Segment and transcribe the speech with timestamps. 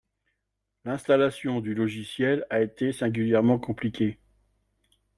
[0.83, 4.17] L'installation du logiciel a été singulièrement compliquée